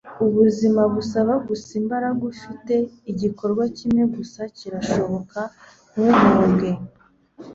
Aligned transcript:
ubuzima 0.25 0.81
busaba 0.93 1.33
gusa 1.47 1.69
imbaraga 1.81 2.21
ufite. 2.33 2.75
igikorwa 3.11 3.63
kimwe 3.77 4.03
gusa 4.15 4.41
kirashoboka; 4.57 5.39
ntuhunge 5.91 6.71